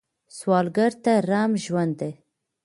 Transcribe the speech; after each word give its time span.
سوالګر 0.37 0.91
ته 1.03 1.13
رحم 1.29 1.53
ژوند 1.63 1.93
دی 1.99 2.11